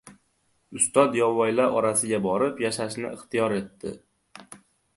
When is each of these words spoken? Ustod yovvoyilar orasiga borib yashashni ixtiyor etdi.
Ustod 0.79 1.17
yovvoyilar 1.17 1.75
orasiga 1.81 2.19
borib 2.25 2.63
yashashni 2.65 3.07
ixtiyor 3.19 3.57
etdi. 3.61 3.95